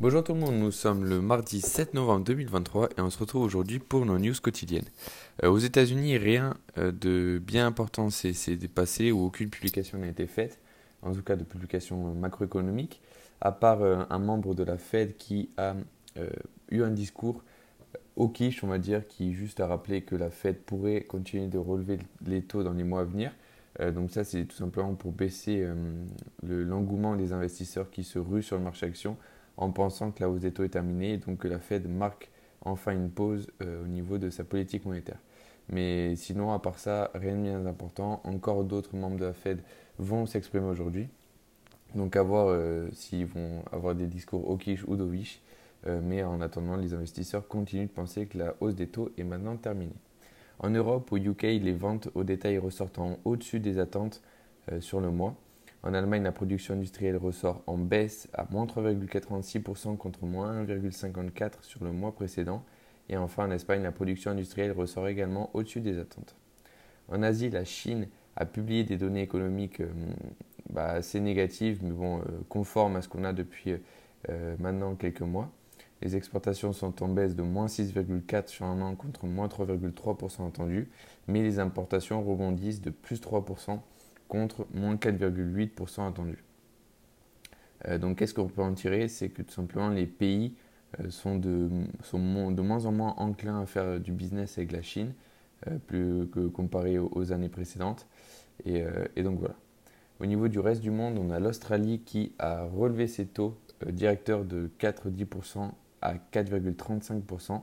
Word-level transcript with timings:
Bonjour 0.00 0.24
tout 0.24 0.32
le 0.32 0.40
monde, 0.40 0.54
nous 0.54 0.70
sommes 0.70 1.04
le 1.04 1.20
mardi 1.20 1.60
7 1.60 1.92
novembre 1.92 2.24
2023 2.24 2.88
et 2.96 3.02
on 3.02 3.10
se 3.10 3.18
retrouve 3.18 3.42
aujourd'hui 3.42 3.78
pour 3.78 4.06
nos 4.06 4.18
news 4.18 4.32
quotidiennes. 4.42 4.88
Euh, 5.44 5.50
aux 5.50 5.58
États-Unis, 5.58 6.16
rien 6.16 6.56
euh, 6.78 6.90
de 6.90 7.38
bien 7.38 7.66
important 7.66 8.08
s'est 8.08 8.32
passé 8.74 9.12
ou 9.12 9.26
aucune 9.26 9.50
publication 9.50 9.98
n'a 9.98 10.08
été 10.08 10.26
faite, 10.26 10.58
en 11.02 11.12
tout 11.12 11.22
cas 11.22 11.36
de 11.36 11.44
publication 11.44 12.14
macroéconomique, 12.14 13.02
à 13.42 13.52
part 13.52 13.82
euh, 13.82 14.04
un 14.08 14.18
membre 14.18 14.54
de 14.54 14.62
la 14.62 14.78
Fed 14.78 15.18
qui 15.18 15.50
a 15.58 15.74
eu 16.70 16.82
un 16.82 16.90
discours 16.90 17.42
au 18.16 18.28
quiche, 18.28 18.64
on 18.64 18.68
va 18.68 18.78
dire, 18.78 19.06
qui 19.06 19.34
juste 19.34 19.60
a 19.60 19.66
rappelé 19.66 20.00
que 20.00 20.16
la 20.16 20.30
Fed 20.30 20.60
pourrait 20.60 21.02
continuer 21.02 21.46
de 21.46 21.58
relever 21.58 21.98
les 22.24 22.40
taux 22.40 22.62
dans 22.62 22.72
les 22.72 22.84
mois 22.84 23.02
à 23.02 23.04
venir. 23.04 23.32
donc 23.94 24.10
ça, 24.10 24.24
c'est 24.24 24.46
tout 24.46 24.56
simplement 24.56 24.94
pour 24.94 25.12
baisser 25.12 25.66
l'engouement 26.42 27.16
des 27.16 27.32
investisseurs 27.32 27.90
qui 27.90 28.02
se 28.02 28.18
ruent 28.18 28.42
sur 28.42 28.56
le 28.56 28.64
marché 28.64 28.86
action 28.86 29.16
en 29.56 29.70
pensant 29.70 30.10
que 30.10 30.22
la 30.22 30.30
hausse 30.30 30.40
des 30.40 30.52
taux 30.52 30.64
est 30.64 30.70
terminée 30.70 31.14
et 31.14 31.18
donc 31.18 31.38
que 31.38 31.48
la 31.48 31.58
Fed 31.58 31.88
marque 31.88 32.30
enfin 32.62 32.92
une 32.92 33.10
pause 33.10 33.48
euh, 33.62 33.84
au 33.84 33.86
niveau 33.86 34.18
de 34.18 34.30
sa 34.30 34.44
politique 34.44 34.84
monétaire. 34.84 35.18
Mais 35.68 36.16
sinon, 36.16 36.52
à 36.52 36.58
part 36.58 36.78
ça, 36.78 37.10
rien 37.14 37.36
de 37.36 37.42
bien 37.42 37.66
important. 37.66 38.20
Encore 38.24 38.64
d'autres 38.64 38.96
membres 38.96 39.18
de 39.18 39.26
la 39.26 39.32
Fed 39.32 39.60
vont 39.98 40.26
s'exprimer 40.26 40.66
aujourd'hui. 40.66 41.08
Donc 41.94 42.16
à 42.16 42.22
voir 42.22 42.46
euh, 42.48 42.88
s'ils 42.92 43.26
vont 43.26 43.62
avoir 43.72 43.94
des 43.94 44.06
discours 44.06 44.50
hawkish 44.50 44.84
ou 44.86 44.96
dovish. 44.96 45.40
Euh, 45.86 46.00
mais 46.02 46.22
en 46.22 46.40
attendant, 46.40 46.76
les 46.76 46.92
investisseurs 46.92 47.46
continuent 47.48 47.86
de 47.86 47.92
penser 47.92 48.26
que 48.26 48.38
la 48.38 48.54
hausse 48.60 48.74
des 48.74 48.88
taux 48.88 49.10
est 49.16 49.24
maintenant 49.24 49.56
terminée. 49.56 49.94
En 50.58 50.70
Europe, 50.70 51.10
au 51.12 51.16
UK, 51.16 51.42
les 51.42 51.72
ventes 51.72 52.08
au 52.14 52.22
détail 52.22 52.58
ressortent 52.58 53.00
au-dessus 53.24 53.60
des 53.60 53.78
attentes 53.78 54.20
sur 54.80 55.00
le 55.00 55.10
mois. 55.10 55.34
En 55.82 55.94
Allemagne, 55.94 56.22
la 56.22 56.32
production 56.32 56.74
industrielle 56.74 57.16
ressort 57.16 57.62
en 57.66 57.78
baisse 57.78 58.28
à 58.34 58.46
moins 58.50 58.66
3,86% 58.66 59.96
contre 59.96 60.24
moins 60.24 60.64
1,54% 60.64 61.62
sur 61.62 61.84
le 61.84 61.92
mois 61.92 62.12
précédent. 62.12 62.62
Et 63.08 63.16
enfin, 63.16 63.46
en 63.46 63.50
Espagne, 63.50 63.82
la 63.82 63.92
production 63.92 64.30
industrielle 64.30 64.72
ressort 64.72 65.08
également 65.08 65.50
au-dessus 65.54 65.80
des 65.80 65.98
attentes. 65.98 66.36
En 67.08 67.22
Asie, 67.22 67.48
la 67.48 67.64
Chine 67.64 68.08
a 68.36 68.44
publié 68.44 68.84
des 68.84 68.98
données 68.98 69.22
économiques 69.22 69.80
euh, 69.80 69.88
bah, 70.70 70.90
assez 70.90 71.18
négatives, 71.18 71.80
mais 71.82 71.90
bon, 71.90 72.18
euh, 72.18 72.22
conformes 72.48 72.96
à 72.96 73.02
ce 73.02 73.08
qu'on 73.08 73.24
a 73.24 73.32
depuis 73.32 73.74
euh, 74.28 74.56
maintenant 74.58 74.94
quelques 74.94 75.22
mois. 75.22 75.50
Les 76.02 76.16
exportations 76.16 76.72
sont 76.72 77.02
en 77.02 77.08
baisse 77.08 77.34
de 77.34 77.42
moins 77.42 77.66
6,4 77.66 78.48
sur 78.48 78.66
un 78.66 78.80
an 78.80 78.94
contre 78.94 79.26
moins 79.26 79.48
3,3% 79.48 80.46
attendu, 80.46 80.88
mais 81.26 81.42
les 81.42 81.58
importations 81.58 82.22
rebondissent 82.22 82.80
de 82.80 82.90
plus 82.90 83.20
3% 83.20 83.80
contre 84.30 84.66
moins 84.72 84.94
4,8% 84.94 86.08
attendu. 86.08 86.42
Euh, 87.88 87.98
donc 87.98 88.18
qu'est-ce 88.18 88.32
qu'on 88.32 88.46
peut 88.46 88.62
en 88.62 88.72
tirer? 88.72 89.08
C'est 89.08 89.28
que 89.28 89.42
tout 89.42 89.52
simplement 89.52 89.90
les 89.90 90.06
pays 90.06 90.54
euh, 91.00 91.10
sont, 91.10 91.36
de, 91.36 91.68
sont 92.02 92.50
de 92.52 92.62
moins 92.62 92.86
en 92.86 92.92
moins 92.92 93.14
enclins 93.18 93.60
à 93.60 93.66
faire 93.66 94.00
du 94.00 94.12
business 94.12 94.56
avec 94.56 94.72
la 94.72 94.82
Chine, 94.82 95.12
euh, 95.66 95.76
plus 95.86 96.28
que 96.28 96.46
comparé 96.46 96.98
aux, 96.98 97.32
années 97.32 97.48
précédentes. 97.48 98.06
Et, 98.64 98.84
donc 99.22 99.38
voilà. 99.38 99.54
Au 100.20 100.26
niveau 100.26 100.48
du 100.48 100.58
reste 100.58 100.82
du 100.82 100.90
monde, 100.90 101.18
on 101.18 101.30
a 101.30 101.40
l'Australie 101.40 102.00
qui 102.00 102.32
a 102.38 102.64
relevé 102.64 103.06
ses 103.06 103.26
taux 103.26 103.56
directeurs 103.86 104.44
de 104.44 104.70
4,10% 104.78 105.70
à 106.02 106.14
4,35%, 106.14 107.62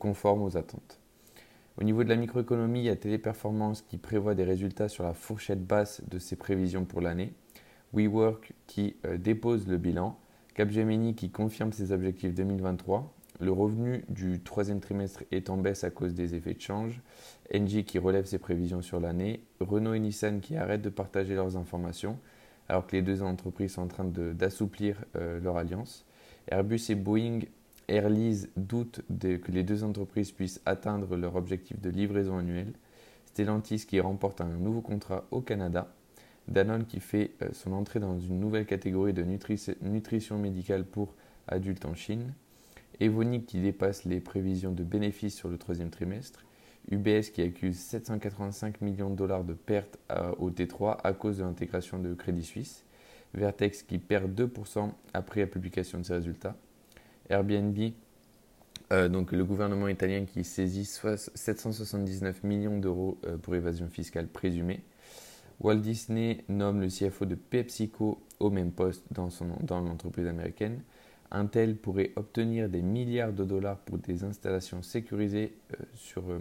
conforme 0.00 0.42
aux 0.42 0.56
attentes. 0.56 0.98
Au 1.78 1.84
niveau 1.84 2.04
de 2.04 2.08
la 2.08 2.16
microéconomie, 2.16 2.80
il 2.80 2.84
y 2.84 2.88
a 2.88 2.96
Téléperformance 2.96 3.82
qui 3.82 3.98
prévoit 3.98 4.34
des 4.34 4.44
résultats 4.44 4.88
sur 4.88 5.04
la 5.04 5.12
fourchette 5.12 5.66
basse 5.66 6.02
de 6.08 6.18
ses 6.18 6.36
prévisions 6.36 6.86
pour 6.86 7.02
l'année. 7.02 7.34
WeWork 7.92 8.54
qui 8.66 8.96
euh, 9.04 9.18
dépose 9.18 9.68
le 9.68 9.76
bilan. 9.76 10.18
Capgemini 10.54 11.14
qui 11.14 11.30
confirme 11.30 11.72
ses 11.72 11.92
objectifs 11.92 12.34
2023. 12.34 13.12
Le 13.40 13.52
revenu 13.52 14.04
du 14.08 14.40
troisième 14.40 14.80
trimestre 14.80 15.24
est 15.30 15.50
en 15.50 15.58
baisse 15.58 15.84
à 15.84 15.90
cause 15.90 16.14
des 16.14 16.34
effets 16.34 16.54
de 16.54 16.60
change. 16.62 17.02
Engie 17.54 17.84
qui 17.84 17.98
relève 17.98 18.24
ses 18.24 18.38
prévisions 18.38 18.80
sur 18.80 18.98
l'année. 18.98 19.44
Renault 19.60 19.92
et 19.92 20.00
Nissan 20.00 20.40
qui 20.40 20.56
arrêtent 20.56 20.80
de 20.80 20.88
partager 20.88 21.34
leurs 21.34 21.58
informations 21.58 22.18
alors 22.68 22.86
que 22.86 22.96
les 22.96 23.02
deux 23.02 23.22
entreprises 23.22 23.74
sont 23.74 23.82
en 23.82 23.88
train 23.88 24.04
d'assouplir 24.04 25.04
euh, 25.16 25.38
leur 25.40 25.56
alliance. 25.56 26.04
Airbus 26.48 26.80
et 26.88 26.94
Boeing 26.94 27.40
Airlease 27.88 28.48
doute 28.56 29.02
que 29.20 29.52
les 29.52 29.62
deux 29.62 29.84
entreprises 29.84 30.32
puissent 30.32 30.60
atteindre 30.66 31.16
leur 31.16 31.36
objectif 31.36 31.80
de 31.80 31.90
livraison 31.90 32.38
annuelle. 32.38 32.72
Stellantis 33.26 33.86
qui 33.86 34.00
remporte 34.00 34.40
un 34.40 34.48
nouveau 34.48 34.80
contrat 34.80 35.24
au 35.30 35.40
Canada. 35.40 35.92
Danone 36.48 36.86
qui 36.86 37.00
fait 37.00 37.32
euh, 37.42 37.48
son 37.52 37.72
entrée 37.72 38.00
dans 38.00 38.18
une 38.18 38.38
nouvelle 38.38 38.66
catégorie 38.66 39.12
de 39.12 39.24
nutrition 39.24 40.38
médicale 40.38 40.84
pour 40.84 41.14
adultes 41.48 41.84
en 41.84 41.94
Chine. 41.94 42.32
Evonik 43.00 43.46
qui 43.46 43.60
dépasse 43.60 44.04
les 44.04 44.20
prévisions 44.20 44.72
de 44.72 44.82
bénéfices 44.82 45.34
sur 45.34 45.48
le 45.48 45.58
troisième 45.58 45.90
trimestre. 45.90 46.44
UBS 46.90 47.30
qui 47.32 47.42
accuse 47.42 47.78
785 47.78 48.80
millions 48.80 49.10
de 49.10 49.16
dollars 49.16 49.44
de 49.44 49.54
pertes 49.54 49.98
au 50.38 50.50
T3 50.50 50.98
à 51.02 51.12
cause 51.12 51.38
de 51.38 51.42
l'intégration 51.42 51.98
de 51.98 52.14
Crédit 52.14 52.44
Suisse. 52.44 52.84
Vertex 53.34 53.82
qui 53.82 53.98
perd 53.98 54.32
2% 54.40 54.90
après 55.12 55.40
la 55.40 55.46
publication 55.48 55.98
de 55.98 56.04
ses 56.04 56.14
résultats. 56.14 56.56
Airbnb, 57.28 57.76
euh, 58.92 59.08
donc 59.08 59.32
le 59.32 59.44
gouvernement 59.44 59.88
italien 59.88 60.24
qui 60.26 60.44
saisit 60.44 60.84
779 60.84 62.44
millions 62.44 62.78
d'euros 62.78 63.18
euh, 63.26 63.36
pour 63.36 63.54
évasion 63.54 63.88
fiscale 63.88 64.28
présumée. 64.28 64.80
Walt 65.60 65.76
Disney 65.76 66.44
nomme 66.48 66.80
le 66.80 66.88
CFO 66.88 67.24
de 67.24 67.34
PepsiCo 67.34 68.20
au 68.38 68.50
même 68.50 68.70
poste 68.70 69.04
dans, 69.10 69.30
l'entreprise 69.80 70.26
américaine. 70.26 70.82
Intel 71.30 71.76
pourrait 71.76 72.12
obtenir 72.14 72.68
des 72.68 72.82
milliards 72.82 73.32
de 73.32 73.42
dollars 73.42 73.78
pour 73.78 73.98
des 73.98 74.22
installations 74.22 74.82
sécurisées, 74.82 75.56
euh, 76.18 76.38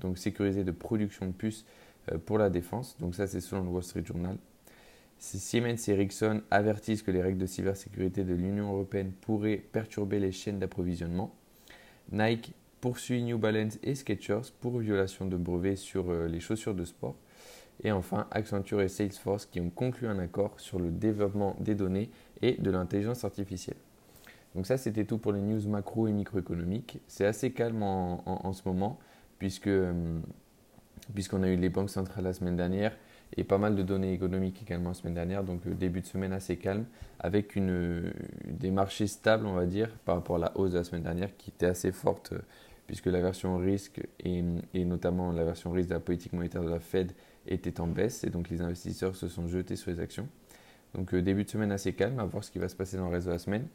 donc 0.00 0.16
sécurisées 0.16 0.64
de 0.64 0.70
production 0.70 1.26
de 1.26 1.32
puces 1.32 1.66
pour 2.24 2.38
la 2.38 2.48
défense. 2.48 2.96
Donc 3.00 3.14
ça 3.14 3.26
c'est 3.26 3.40
selon 3.40 3.64
le 3.64 3.68
Wall 3.68 3.82
Street 3.82 4.04
Journal. 4.04 4.36
Siemens 5.22 5.88
et 5.88 5.92
Ericsson 5.92 6.42
avertissent 6.50 7.02
que 7.02 7.12
les 7.12 7.22
règles 7.22 7.38
de 7.38 7.46
cybersécurité 7.46 8.24
de 8.24 8.34
l'Union 8.34 8.72
européenne 8.72 9.12
pourraient 9.12 9.56
perturber 9.56 10.18
les 10.18 10.32
chaînes 10.32 10.58
d'approvisionnement. 10.58 11.32
Nike 12.10 12.54
poursuit 12.80 13.22
New 13.22 13.38
Balance 13.38 13.78
et 13.84 13.94
Skechers 13.94 14.52
pour 14.60 14.80
violation 14.80 15.26
de 15.26 15.36
brevets 15.36 15.76
sur 15.76 16.10
euh, 16.10 16.26
les 16.26 16.40
chaussures 16.40 16.74
de 16.74 16.84
sport. 16.84 17.14
Et 17.84 17.92
enfin, 17.92 18.26
Accenture 18.32 18.82
et 18.82 18.88
Salesforce 18.88 19.46
qui 19.46 19.60
ont 19.60 19.70
conclu 19.70 20.08
un 20.08 20.18
accord 20.18 20.58
sur 20.58 20.80
le 20.80 20.90
développement 20.90 21.56
des 21.60 21.76
données 21.76 22.10
et 22.42 22.60
de 22.60 22.70
l'intelligence 22.72 23.24
artificielle. 23.24 23.78
Donc 24.56 24.66
ça, 24.66 24.76
c'était 24.76 25.04
tout 25.04 25.18
pour 25.18 25.32
les 25.32 25.40
news 25.40 25.68
macro 25.68 26.08
et 26.08 26.12
microéconomiques. 26.12 27.00
C'est 27.06 27.26
assez 27.26 27.52
calme 27.52 27.84
en, 27.84 28.52
ce 28.52 28.62
moment 28.66 28.98
puisque 29.38 29.68
euh, 29.68 30.18
puisqu'on 31.14 31.44
a 31.44 31.48
eu 31.48 31.56
les 31.56 31.68
banques 31.68 31.90
centrales 31.90 32.24
la 32.24 32.32
semaine 32.32 32.56
dernière 32.56 32.96
et 33.36 33.44
pas 33.44 33.58
mal 33.58 33.74
de 33.74 33.82
données 33.82 34.12
économiques 34.12 34.62
également 34.62 34.90
la 34.90 34.94
semaine 34.94 35.14
dernière, 35.14 35.44
donc 35.44 35.66
euh, 35.66 35.74
début 35.74 36.00
de 36.00 36.06
semaine 36.06 36.32
assez 36.32 36.56
calme, 36.56 36.84
avec 37.18 37.56
une, 37.56 37.70
euh, 37.70 38.12
des 38.46 38.70
marchés 38.70 39.06
stables, 39.06 39.46
on 39.46 39.54
va 39.54 39.66
dire, 39.66 39.90
par 40.04 40.16
rapport 40.16 40.36
à 40.36 40.40
la 40.40 40.56
hausse 40.56 40.72
de 40.72 40.78
la 40.78 40.84
semaine 40.84 41.02
dernière 41.02 41.36
qui 41.36 41.50
était 41.50 41.66
assez 41.66 41.92
forte, 41.92 42.32
euh, 42.32 42.38
puisque 42.86 43.06
la 43.06 43.20
version 43.20 43.56
risque 43.56 44.00
et, 44.20 44.42
et, 44.74 44.84
notamment 44.84 45.32
la 45.32 45.44
version 45.44 45.70
risque 45.70 45.88
de 45.88 45.94
la 45.94 46.00
politique 46.00 46.32
monétaire 46.32 46.62
de 46.62 46.70
la 46.70 46.80
Fed 46.80 47.12
était 47.46 47.80
en 47.80 47.86
baisse, 47.86 48.24
et 48.24 48.30
donc 48.30 48.50
les 48.50 48.60
investisseurs 48.60 49.16
se 49.16 49.28
sont 49.28 49.46
jetés 49.48 49.76
sur 49.76 49.90
les 49.90 50.00
actions. 50.00 50.28
Donc 50.94 51.14
début 51.14 51.44
de 51.44 51.48
semaine 51.48 51.72
assez 51.72 51.94
calme, 51.94 52.18
à 52.18 52.24
voir 52.24 52.44
ce 52.44 52.50
qui 52.50 52.58
va 52.58 52.68
se 52.68 52.76
passer 52.76 52.98
dans 52.98 53.06
le 53.06 53.12
reste 53.12 53.26
de 53.26 53.32
la 53.32 53.38
semaine. 53.38 53.66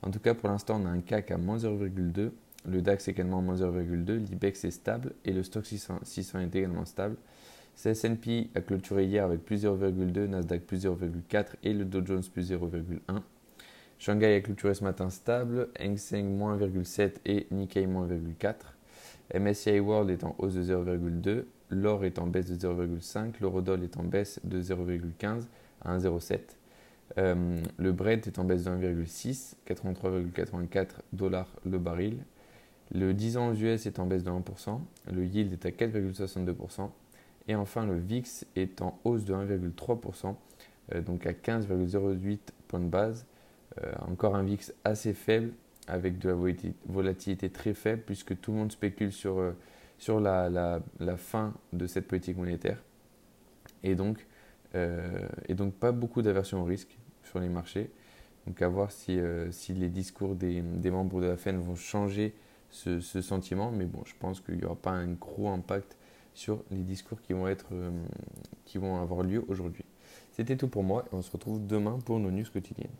En 0.00 0.10
tout 0.10 0.20
cas, 0.20 0.32
pour 0.32 0.48
l'instant, 0.48 0.80
on 0.82 0.86
a 0.86 0.88
un 0.88 1.00
CAC 1.00 1.30
à 1.30 1.36
moins 1.36 1.58
0,2, 1.58 2.30
le 2.64 2.80
DAX 2.80 3.08
également 3.08 3.38
à 3.38 3.42
moins 3.42 3.56
0,2, 3.56 4.16
l'IBEX 4.16 4.64
est 4.64 4.70
stable, 4.70 5.12
et 5.24 5.32
le 5.32 5.42
Stock 5.42 5.66
600 5.66 6.00
est 6.40 6.56
également 6.56 6.84
stable. 6.84 7.16
S&P 7.84 8.50
a 8.54 8.60
clôturé 8.60 9.06
hier 9.06 9.24
avec 9.24 9.44
plus 9.44 9.64
0,2, 9.64 10.26
Nasdaq 10.26 10.62
plus 10.62 10.84
0,4 10.84 11.46
et 11.64 11.72
le 11.72 11.84
Dow 11.84 12.04
Jones 12.04 12.22
plus 12.32 12.50
0,1. 12.50 13.22
Shanghai 13.98 14.34
a 14.34 14.40
clôturé 14.40 14.74
ce 14.74 14.84
matin 14.84 15.10
stable, 15.10 15.68
Hang 15.78 15.96
Seng 15.96 16.36
moins 16.36 16.56
1,7 16.56 17.14
et 17.24 17.46
Nikkei 17.50 17.86
moins 17.86 18.08
1,4. 18.08 18.54
MSCI 19.38 19.80
World 19.80 20.10
est 20.10 20.24
en 20.24 20.34
hausse 20.38 20.54
de 20.54 20.62
0,2, 20.62 21.44
l'or 21.70 22.04
est 22.04 22.18
en 22.18 22.26
baisse 22.26 22.50
de 22.50 22.56
0,5, 22.56 23.34
l'eurodoll 23.40 23.82
est 23.82 23.96
en 23.96 24.02
baisse 24.02 24.40
de 24.44 24.60
0,15 24.60 25.42
à 25.82 25.96
1,07. 25.96 26.40
Euh, 27.18 27.60
le 27.78 27.92
Brent 27.92 28.26
est 28.26 28.38
en 28.38 28.44
baisse 28.44 28.64
de 28.64 28.70
1,6, 28.70 29.54
83,84 29.66 30.86
dollars 31.12 31.48
le 31.64 31.78
baril. 31.78 32.18
Le 32.94 33.14
10 33.14 33.36
ans 33.36 33.48
aux 33.48 33.54
US 33.54 33.86
est 33.86 33.98
en 33.98 34.06
baisse 34.06 34.24
de 34.24 34.30
1%, 34.30 34.80
le 35.12 35.24
yield 35.24 35.52
est 35.52 35.66
à 35.66 35.70
4,62%. 35.70 36.90
Et 37.48 37.54
enfin, 37.54 37.86
le 37.86 37.96
VIX 37.98 38.46
est 38.56 38.82
en 38.82 38.98
hausse 39.04 39.24
de 39.24 39.34
1,3%, 39.34 40.34
euh, 40.94 41.00
donc 41.00 41.26
à 41.26 41.32
15,08 41.32 42.38
points 42.68 42.80
de 42.80 42.86
base. 42.86 43.26
Euh, 43.82 43.92
encore 44.02 44.36
un 44.36 44.42
VIX 44.42 44.72
assez 44.84 45.14
faible, 45.14 45.52
avec 45.88 46.18
de 46.18 46.28
la 46.28 46.54
volatilité 46.86 47.50
très 47.50 47.74
faible, 47.74 48.02
puisque 48.06 48.38
tout 48.40 48.52
le 48.52 48.58
monde 48.58 48.72
spécule 48.72 49.12
sur, 49.12 49.38
euh, 49.38 49.52
sur 49.98 50.20
la, 50.20 50.48
la, 50.48 51.16
fin 51.16 51.54
de 51.72 51.86
cette 51.86 52.06
politique 52.06 52.36
monétaire. 52.36 52.78
Et 53.82 53.94
donc, 53.94 54.26
et 54.74 55.54
donc 55.54 55.74
pas 55.74 55.92
beaucoup 55.92 56.22
d'aversion 56.22 56.62
au 56.62 56.64
risque 56.64 56.96
sur 57.24 57.40
les 57.40 57.50
marchés. 57.50 57.90
Donc 58.46 58.62
à 58.62 58.68
voir 58.68 58.90
si, 58.90 59.20
si 59.50 59.74
les 59.74 59.90
discours 59.90 60.34
des, 60.34 60.62
membres 60.62 61.20
de 61.20 61.26
la 61.26 61.36
FEN 61.36 61.58
vont 61.58 61.74
changer 61.74 62.34
ce, 62.70 63.00
ce 63.00 63.20
sentiment. 63.20 63.70
Mais 63.70 63.84
bon, 63.84 64.02
je 64.06 64.14
pense 64.18 64.40
qu'il 64.40 64.56
n'y 64.56 64.64
aura 64.64 64.76
pas 64.76 64.92
un 64.92 65.12
gros 65.12 65.48
impact 65.48 65.96
sur 66.34 66.62
les 66.70 66.82
discours 66.82 67.20
qui 67.20 67.32
vont, 67.32 67.48
être, 67.48 67.68
qui 68.64 68.78
vont 68.78 69.00
avoir 69.00 69.22
lieu 69.22 69.44
aujourd'hui. 69.48 69.84
C'était 70.32 70.56
tout 70.56 70.68
pour 70.68 70.82
moi 70.82 71.04
et 71.12 71.14
on 71.14 71.22
se 71.22 71.30
retrouve 71.30 71.66
demain 71.66 71.98
pour 72.04 72.18
nos 72.18 72.30
news 72.30 72.46
quotidiennes. 72.52 72.90